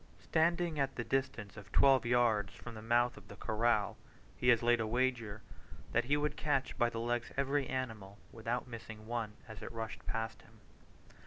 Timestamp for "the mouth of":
2.73-3.27